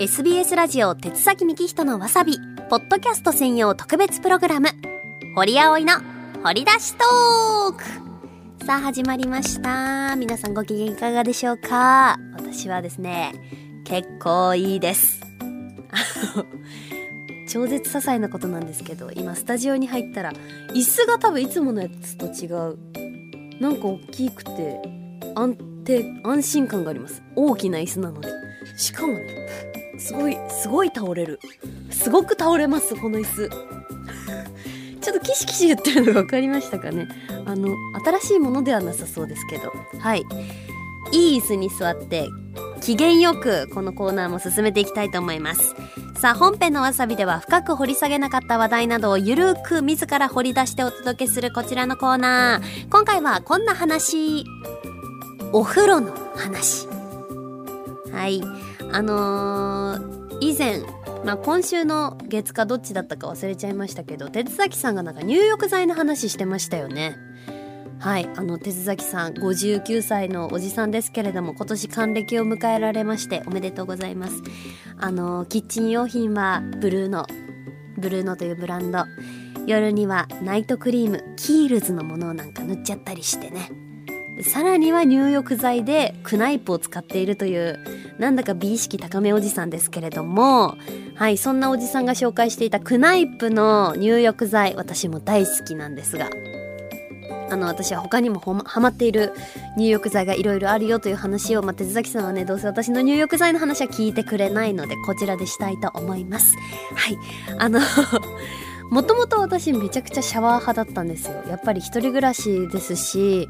[0.00, 2.38] SBS ラジオ鉄崎幹人のわさび
[2.70, 4.70] ポッドキャスト専用特別プログラム
[5.36, 5.92] 堀葵の
[6.42, 7.84] 掘り出しトーク。
[8.64, 10.16] さあ始まりました。
[10.16, 12.16] 皆さんご機嫌いかがでしょうか？
[12.32, 13.34] 私はですね
[13.84, 15.20] 結構いいです。
[17.46, 20.32] 超絶些細なことなんですけど今スタジオに入ったら
[20.72, 22.78] 椅子が多分いつものやつと違う。
[23.60, 24.80] なんか大きくて
[25.34, 27.22] 安定安心感があります。
[27.36, 28.30] 大きな椅子なので
[28.78, 31.38] しかもねすごいすごい倒れる。
[31.90, 33.50] すごく倒れますこの椅子。
[35.00, 37.06] ちょっとキシキシ言ってるのが分かりましたかね。
[37.46, 39.72] あの新しいものではなさそうですけど。
[39.98, 40.24] はい。
[41.12, 42.28] いい椅子に座って
[42.80, 45.74] 機嫌よくこのコーナーも進めていきたいと思います。
[46.20, 52.88] さあ本編のわさびでは深く掘り下げなかった話題などをゆるく自ら掘り出してお届けするこちらのコーナー。
[52.90, 54.44] 今回はこんな話。
[55.52, 56.86] お風呂の話。
[58.12, 58.42] はい。
[58.92, 60.80] あのー、以前
[61.24, 67.16] まあ、今週の月かどっちだったか忘れちゃいましたけど手崎さんがなんか入浴剤の話してましたよね。
[67.98, 74.42] はいあの手崎さん59歳のおじさんですけれども今年還暦を迎えられましておめでとうございます。
[74.98, 77.26] あのキッチン用品はブルーノ
[77.98, 79.04] ブルーノというブランド。
[79.66, 83.70] 夜にはナイトクリームキールズのものをなんか塗っちゃったりしてね。
[84.42, 87.78] さらには入浴剤でクナイプを使っているという
[88.18, 90.76] なんだか美意識高めおじさんですけれども
[91.14, 96.30] はいそんなおじさんが紹介していたクナイプの入浴剤私も大好きなんですが
[97.50, 99.32] あの私は他にもハマっている
[99.76, 106.54] 入浴剤がいろいろあるよという話を、まあ、手崎さんはねどうせ私の入浴剤の話は聞いてくれないのでこちらでしたいと思います。
[106.94, 107.18] はい。
[107.58, 107.80] あの
[108.90, 111.42] もともと私めちゃくちゃシャワー派だったんですよ。
[111.48, 113.48] やっぱり一人暮らしですし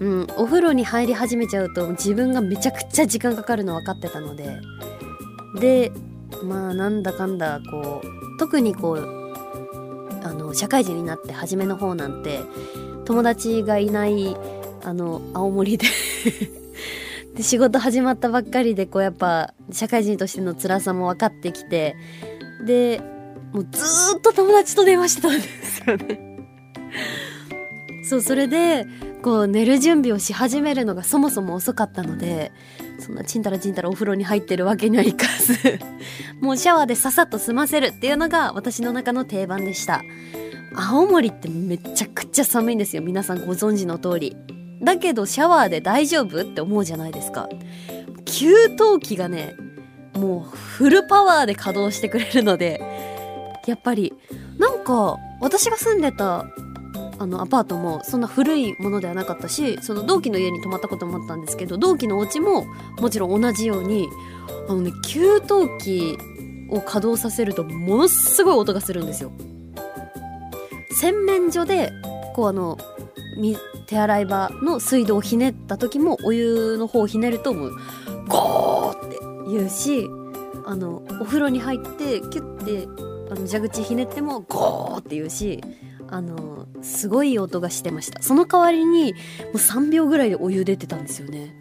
[0.00, 4.60] うん、お風呂に入り始めちゃうと自分がめちゃくちゃ時間かかるの分かってたので。
[5.60, 5.92] で
[6.42, 8.98] まあなんだかんだこう特にこう
[10.24, 12.40] あの社会人になって初めの方なんて
[13.04, 14.36] 友達がいない
[14.84, 15.86] あの青森で
[17.36, 21.96] で仕事始まったばっかりでこうやっぱ社会人としての辛さも分かってきて
[22.64, 23.00] で
[23.52, 26.20] もうずっと友達と電話してたんですよね。
[28.04, 28.86] そうそれで
[29.22, 32.50] こう寝る準備をし始めるのがそもそも遅かったので
[32.98, 35.78] そんなちんたらちんたらお風呂に入ってるわけにはいかず
[36.40, 40.02] もうシャワーでささっと済ませるっていうのが私の中の定番でした。
[40.74, 44.36] 青森ってめちゃくちゃ寒いんですよ皆さんご存知の通り。
[44.82, 47.48] だけどシャワーで大丈夫って思うじゃないですか。
[48.24, 49.54] 給湯器がね
[50.14, 52.82] もうフルパワーで稼働してくれるので
[53.66, 54.12] やっぱり
[54.58, 56.46] なんか私が住んでた
[57.18, 62.64] あのアパートもそんな古いものではなかったしその同期の家に泊まったこともあったんですけど同期のお家も
[62.98, 64.08] もちろん同じように
[64.68, 65.38] あのね給湯
[65.78, 66.18] 器
[66.70, 69.30] を稼働させるとものすごい音がするんですよ。
[70.92, 71.92] 洗面所で
[72.34, 72.78] こうあの
[73.86, 77.72] 手洗い場の水道をひねった時もお湯の方をひねるともう
[78.28, 79.18] ゴーって
[79.50, 80.08] 言うし
[80.64, 85.64] あのお風呂に入ってキュッてあの蛇口ひねってもゴーって言うし
[86.08, 88.22] あのすごい音がしてました。
[88.22, 89.18] その代わりにも
[89.54, 91.54] う3秒ぐらいでお湯出てたんですよね。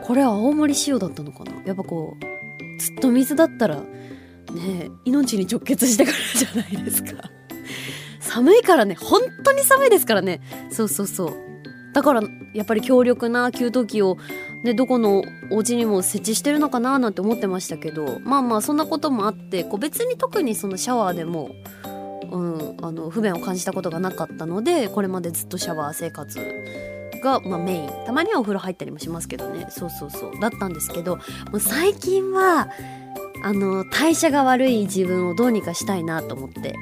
[0.00, 1.52] これは青森仕様だったのかな？
[1.64, 7.30] やっぱこうずっと水だったらね命に直結してくるじゃないですか。
[8.20, 10.40] 寒いからね本当に寒いですからね。
[10.70, 11.34] そうそうそう。
[11.94, 12.22] だから
[12.54, 14.18] やっぱり強力な給湯器を
[14.66, 21.50] ねどこのお家にも設置してるのかななんて思ってましたけどまあまあそんなこともあってこう別に特にそのシャワーでも
[22.30, 26.40] うん、あの不便を感じたことがなかったのでこれまでずっとシャワー生活
[27.22, 27.90] が、まあ、メイン。
[28.04, 29.66] たまにはお風呂入ったりもしますけどね。
[29.70, 30.40] そうそうそう。
[30.40, 31.22] だったんですけども
[31.54, 32.68] う最近は
[33.42, 36.74] あの代謝が悪い自分をどうにかしたいなと思って。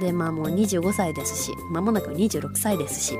[0.00, 3.16] でまあもう25歳ですし間もなく26歳ですし、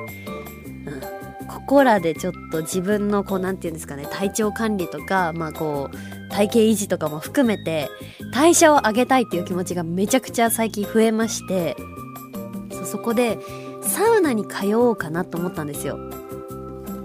[1.73, 7.89] こらでちょっと自分のこう何て言うんですかね体調管理とかまあこう体型維持とかも含めて
[8.31, 11.75] 代謝を上げたいっていう気持ちがめちゃくちゃ最近増えまして
[12.73, 13.39] そそこで
[13.81, 15.99] サウナに通おうかなと思ったんですよ。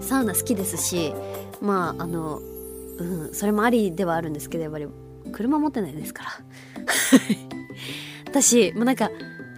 [0.02, 1.14] サウナ好きですし
[1.62, 2.42] まああの
[2.98, 4.86] うんそれもありではあるんですけどやっぱり
[5.32, 6.30] 車持ってないですから。
[8.28, 9.10] 私もうなんか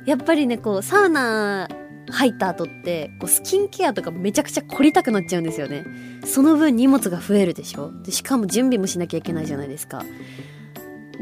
[0.06, 1.68] やっぱりねこうサウナ
[2.10, 5.84] 入った後ってこうスキンケアとかめちゃくちゃ凝りたくなっちゃうんですよね。
[6.24, 7.92] その分荷物が増えるでしょ。
[8.02, 10.02] でしかも準備もしなきゃいけないじゃないですか。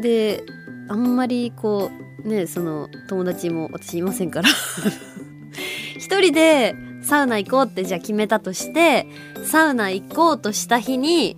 [0.00, 0.44] で
[0.88, 1.90] あんまりこ
[2.24, 4.48] うねその友達も私いませんから。
[5.96, 9.06] 一人でサウナ行こうってじゃあ決めたとして
[9.44, 11.36] サウナ行こうとした日に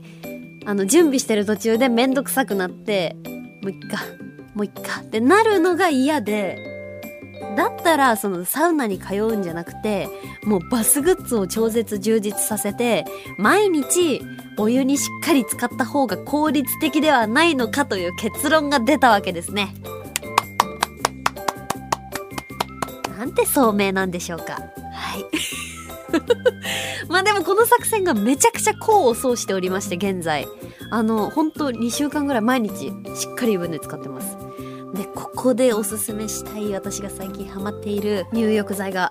[0.67, 3.17] あの準備してる途中で面倒くさくなって
[3.63, 3.99] もういっか
[4.55, 6.59] もういっかってなるのが嫌で
[7.57, 10.09] だったらそのサウナに通うんじゃなくて
[10.45, 13.05] もうバスグッズを超絶充実させて
[13.39, 14.23] 毎日
[14.59, 19.75] お湯にしっかり使った方が効率的ではないのかという結論が出たわけですね。
[23.19, 24.55] なんて聡明なんでしょうか。
[24.55, 25.27] はい。
[27.09, 30.47] まあでもこの作戦がめちゃくちゃ功を奏しておりまして現在。
[30.91, 34.37] あの本当2週間ぐらい毎日しっかり湯船使ってます。
[34.95, 39.11] でここでおすすめしたい私が最近ハマっている入浴剤が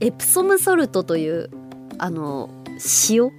[0.00, 1.50] エプソムソルトという
[1.98, 2.50] あの
[3.08, 3.30] 塩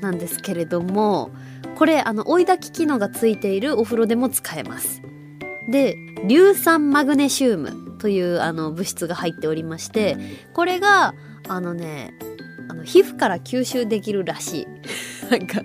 [0.00, 1.30] なんですけれども
[1.76, 5.02] これあの追い焚き機能がついているお風呂でも使えます。
[5.70, 5.96] で
[6.26, 10.16] 硫酸マグネシウムというあの物質が入っておりまして
[10.54, 11.14] これが
[11.48, 12.12] あのね
[12.68, 14.66] あの皮膚から吸収できるらしい。
[15.30, 15.62] なんか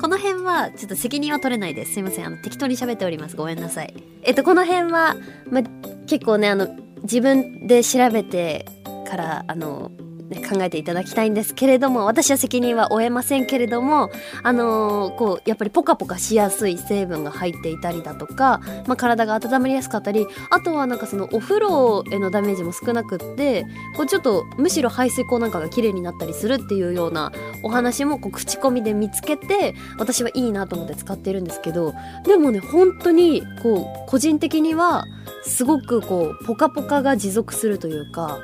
[0.00, 1.94] この辺はちょっと責任は取れないです。
[1.94, 2.26] すいません。
[2.26, 3.36] あの適当に喋っております。
[3.36, 3.94] ごめんなさい。
[4.22, 5.16] えっとこの辺は、
[5.50, 5.62] ま、
[6.06, 6.68] 結構ねあの
[7.02, 8.66] 自分で調べて
[9.08, 9.90] からあの
[10.32, 14.10] 考えていただきたいんですけれども私は責任は負えませんけれども
[14.42, 23.66] あのー、こうやっぱりポカポカしやすい成分が入っていたりだとか、まあ、体が温まりやすかったりあとはなんかそのお風呂へのダメージも少なくって
[23.96, 27.32] こうちょっとむしろ排水口なんかが綺麗になったりするっていうような
[27.62, 31.94] お話もこう口コミで見つけて私はいいなと思って使ってるんですけど
[32.24, 35.04] でもね本当にこう個人的には
[35.42, 38.40] すごくこうポカポカが持続するというか、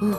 [0.00, 0.16] うん、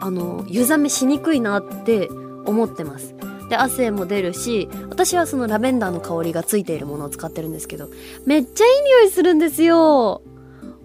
[0.00, 2.08] あの湯冷めしにくいなって
[2.44, 3.14] 思ってます。
[3.48, 7.90] で汗も出るし私はそのラベンダーの香りがついているものを使ってるんですけど
[8.26, 10.22] めっちゃいい匂いするんですよ。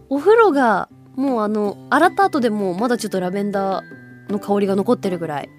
[0.09, 5.49] お風呂がもうあの洗った後でもまだちょっとラベンダーの香りが残ってるぐらい、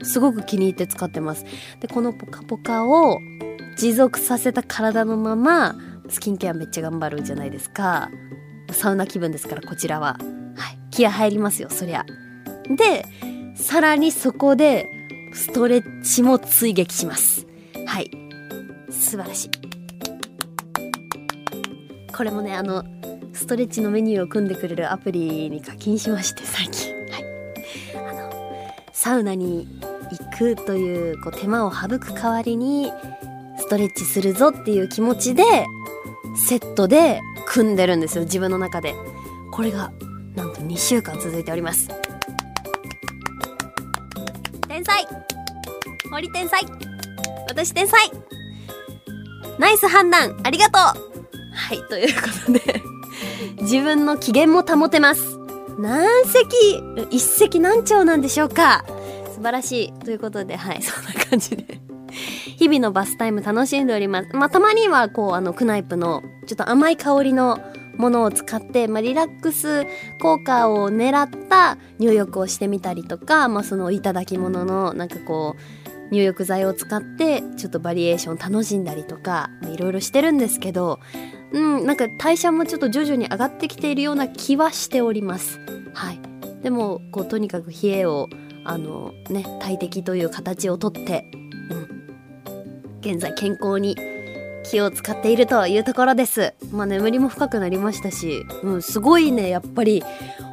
[0.00, 1.44] うん、すごく気に入って使ってます。
[1.80, 3.18] でこのポカポカを
[3.76, 5.76] 持続させた体のまま
[6.08, 8.10] スキンケアめっちゃ頑張るじゃないですか。
[8.70, 10.18] サウナ気分ですからこちらは。
[10.92, 12.06] 気合入りますよそりゃ
[12.68, 13.04] で、
[13.54, 14.88] さらにそこで、
[15.34, 17.46] ストレッチも追撃します。
[17.86, 18.10] はい。
[18.90, 19.50] 素晴らしい。
[22.14, 22.84] これもね、あの、
[23.32, 26.94] ストレッチのメニューを組んでくれるアプリに課金しまして、最近。
[26.94, 27.24] はい。
[27.96, 28.30] あの、
[28.92, 29.66] サウナに
[30.10, 32.92] 行くというこう手間を省く代わりに、
[33.58, 35.44] ストレッチするぞっていう気持ちで、
[36.36, 38.94] セットで組んでるんですよ、自分の中で。
[39.50, 39.92] これが、
[40.66, 41.88] 2週間続いております。
[44.68, 45.06] 天才
[46.10, 46.60] 森天才
[47.48, 48.10] 私天才
[49.58, 51.12] ナイス判断ありがとう
[51.54, 52.82] はい、ということで
[53.62, 55.38] 自分の機嫌も保てます。
[55.78, 58.84] 何席一石何鳥なんでしょうか
[59.34, 59.92] 素晴らしい。
[60.04, 61.82] ということで、はい、そんな感じで
[62.56, 64.28] 日々のバスタイム楽しんでおります。
[64.34, 67.58] まあ、たまには、こう、あの、クナイプの、ちょっと甘い香りの
[67.96, 69.86] ものを使って、まあ、リラックス
[70.20, 75.56] 効果を狙った入浴をしてみたりとか、まあ、そのいただき物のなんかこ
[76.10, 81.00] う入浴剤を使ってちょっとバリエーション楽しんだりとかいろいろしてるんですけど
[81.52, 85.58] うんなんか代謝もちょっと徐々に上がってきているような気はしております。
[85.94, 86.20] はい。
[86.62, 88.28] でもこうとにかく冷えを
[88.64, 91.24] あのね大敵という形をとって、
[91.70, 93.96] うん、現在健康に
[94.64, 96.54] 気を使っているというところです。
[96.72, 100.02] まあ眠りも深くなりましたし、うん、すごいね、やっぱり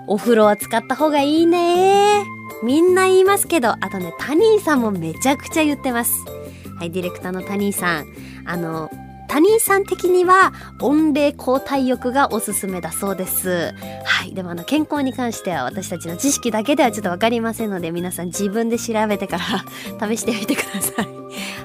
[0.07, 2.23] お風呂は使った方がいいね。
[2.63, 6.11] みんな言いますけど、あとね、タニーさんもめちゃくちゃ言ってます。
[6.77, 8.07] はい、ディレクターのタニーさん。
[8.45, 8.89] あの、
[9.29, 13.73] タニーさん的には温冷交代浴がおすすめだそうです。
[14.03, 14.33] はい。
[14.33, 19.63] でもあの健康に関しては私たちの知識だけではちょっとわかりませんので皆さん自分で調べてから
[20.09, 21.07] 試してみてください。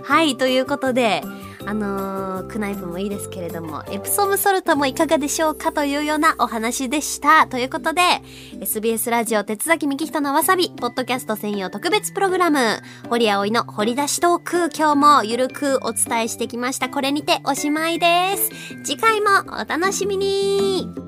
[0.02, 0.36] はい。
[0.36, 1.22] ということで、
[1.66, 7.46] あのー、クナイプもいいですけれども、エプソムソルトもいかがでしょうかというようなお話でした。
[7.46, 8.02] ということで、
[8.60, 16.88] SBS ラジオ鉄崎幹人のわさび、ポッドキャスト専用特別プログラム、堀葵の掘り出しトーク、今日もゆるくお伝えしてきました。
[16.88, 18.50] これにておしまいです。
[18.84, 21.03] 次回もお楽しみに